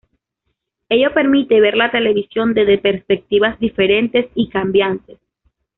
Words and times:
Ello 0.89 1.13
permite 1.13 1.61
ver 1.61 1.77
la 1.77 1.91
televisión 1.91 2.55
desde 2.55 2.79
perspectivas 2.79 3.59
diferentes 3.59 4.31
y 4.33 4.49
cambiantes. 4.49 5.19